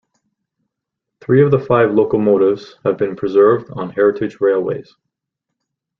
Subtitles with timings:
[1.19, 4.95] Three of the five locomotives have been preserved on heritage railways.